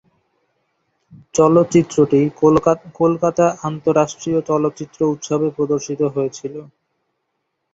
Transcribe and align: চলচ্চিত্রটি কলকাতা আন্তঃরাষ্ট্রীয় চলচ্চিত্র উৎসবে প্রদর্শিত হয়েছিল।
চলচ্চিত্রটি 1.35 2.19
কলকাতা 2.99 3.45
আন্তঃরাষ্ট্রীয় 3.63 4.39
চলচ্চিত্র 4.49 4.99
উৎসবে 5.13 5.47
প্রদর্শিত 5.57 6.01
হয়েছিল। 6.15 6.55